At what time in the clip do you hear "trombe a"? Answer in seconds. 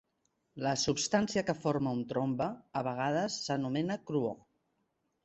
2.13-2.83